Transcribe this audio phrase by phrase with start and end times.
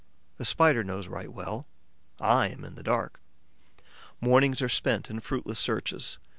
[0.37, 1.67] The Spider knows right well;
[2.19, 3.21] I am in the dark.
[4.19, 6.17] Mornings are spent in fruitless searches.